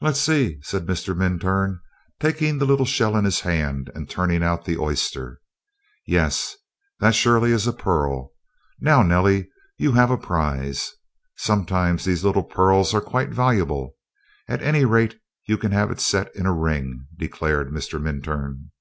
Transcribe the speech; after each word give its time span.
"Let 0.00 0.10
me 0.14 0.16
see," 0.16 0.58
said 0.62 0.86
Mr. 0.86 1.16
Minturn, 1.16 1.78
taking 2.18 2.58
the 2.58 2.64
little 2.64 2.84
shell 2.84 3.16
in 3.16 3.24
his 3.24 3.42
hand, 3.42 3.92
and 3.94 4.10
turning 4.10 4.42
out 4.42 4.64
the 4.64 4.76
oyster. 4.76 5.40
"Yes, 6.04 6.56
that 6.98 7.14
surely 7.14 7.52
is 7.52 7.64
a 7.68 7.72
pearl. 7.72 8.32
Now, 8.80 9.04
Nellie, 9.04 9.48
you 9.78 9.92
have 9.92 10.10
a 10.10 10.18
prize. 10.18 10.92
Sometimes 11.36 12.04
these 12.04 12.24
little 12.24 12.42
pearls 12.42 12.92
are 12.92 13.00
quite 13.00 13.28
valuable. 13.30 13.94
At 14.48 14.62
any 14.62 14.84
rate, 14.84 15.16
you 15.46 15.56
can 15.56 15.70
have 15.70 15.92
it 15.92 16.00
set 16.00 16.34
in 16.34 16.44
a 16.44 16.52
ring," 16.52 17.06
declared 17.16 17.70
Mr. 17.70 18.02
Minturn. 18.02 18.72